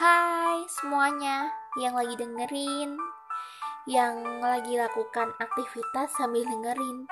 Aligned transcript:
Hai 0.00 0.64
semuanya 0.64 1.52
yang 1.76 1.92
lagi 1.92 2.16
dengerin, 2.16 2.96
yang 3.84 4.40
lagi 4.40 4.72
lakukan 4.72 5.36
aktivitas 5.36 6.16
sambil 6.16 6.40
dengerin. 6.48 7.04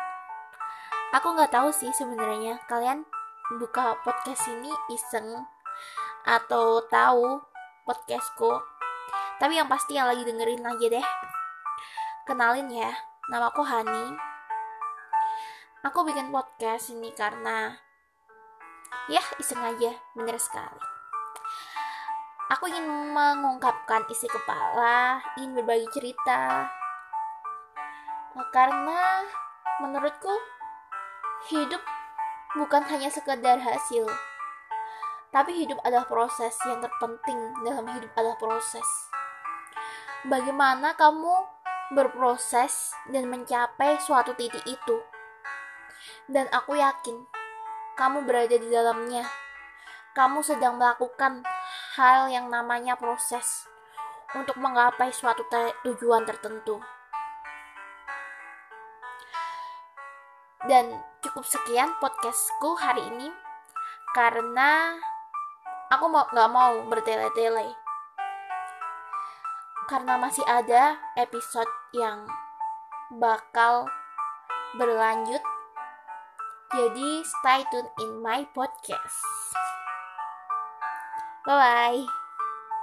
Aku 1.13 1.37
nggak 1.37 1.53
tahu 1.53 1.69
sih 1.69 1.93
sebenarnya 1.93 2.57
kalian 2.65 3.05
buka 3.61 3.93
podcast 4.01 4.41
ini 4.49 4.73
iseng 4.89 5.45
atau 6.25 6.81
tahu 6.89 7.45
podcastku. 7.85 8.57
Tapi 9.37 9.61
yang 9.61 9.69
pasti 9.69 9.93
yang 9.93 10.09
lagi 10.09 10.25
dengerin 10.25 10.65
aja 10.65 10.87
deh. 10.89 11.07
Kenalin 12.25 12.73
ya, 12.73 12.89
namaku 13.29 13.69
Hani. 13.69 14.17
Aku 15.85 16.09
bikin 16.09 16.33
podcast 16.33 16.89
ini 16.89 17.13
karena 17.13 17.77
ya 19.13 19.21
iseng 19.37 19.61
aja, 19.61 19.93
bener 20.17 20.41
sekali. 20.41 20.98
Aku 22.49 22.65
ingin 22.65 22.89
mengungkapkan 23.13 24.09
isi 24.09 24.25
kepala, 24.25 25.21
ingin 25.37 25.53
berbagi 25.53 25.85
cerita. 25.93 26.65
Karena 28.49 29.21
menurutku 29.85 30.33
hidup 31.53 31.85
bukan 32.57 32.89
hanya 32.89 33.13
sekedar 33.13 33.61
hasil, 33.61 34.09
tapi 35.29 35.61
hidup 35.61 35.77
adalah 35.85 36.09
proses 36.09 36.57
yang 36.65 36.81
terpenting 36.81 37.37
dalam 37.69 37.85
hidup 37.93 38.09
adalah 38.17 38.41
proses. 38.41 38.89
Bagaimana 40.25 40.97
kamu 40.97 41.45
berproses 41.93 42.97
dan 43.13 43.29
mencapai 43.29 44.01
suatu 44.01 44.33
titik 44.33 44.65
itu? 44.65 44.97
Dan 46.25 46.49
aku 46.49 46.81
yakin 46.81 47.29
kamu 48.01 48.25
berada 48.25 48.57
di 48.57 48.73
dalamnya. 48.73 49.29
Kamu 50.17 50.41
sedang 50.41 50.81
melakukan 50.81 51.45
hal 51.99 52.31
yang 52.31 52.47
namanya 52.47 52.95
proses 52.95 53.67
untuk 54.39 54.55
menggapai 54.63 55.11
suatu 55.11 55.43
tujuan 55.83 56.23
tertentu. 56.23 56.79
Dan 60.63 60.95
cukup 61.27 61.43
sekian 61.43 61.91
podcastku 61.99 62.79
hari 62.79 63.03
ini 63.03 63.35
karena 64.15 64.95
aku 65.91 66.07
mau 66.07 66.31
nggak 66.31 66.51
mau 66.55 66.87
bertele-tele 66.87 67.75
karena 69.91 70.21
masih 70.21 70.45
ada 70.45 71.01
episode 71.19 71.71
yang 71.97 72.29
bakal 73.19 73.91
berlanjut. 74.79 75.41
Jadi 76.69 77.25
stay 77.25 77.65
tune 77.73 77.89
in 78.05 78.21
my 78.21 78.45
podcast. 78.53 79.19
Bye 81.49 81.57
bye. 81.57 82.18